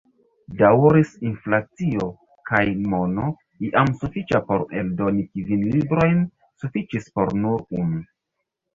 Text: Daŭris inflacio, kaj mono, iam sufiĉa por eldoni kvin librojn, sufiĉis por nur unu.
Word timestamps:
Daŭris 0.59 1.11
inflacio, 1.31 2.07
kaj 2.51 2.63
mono, 2.95 3.29
iam 3.69 3.93
sufiĉa 4.01 4.43
por 4.51 4.67
eldoni 4.83 5.29
kvin 5.31 5.65
librojn, 5.79 6.29
sufiĉis 6.65 7.17
por 7.17 7.35
nur 7.47 7.67
unu. 7.87 8.07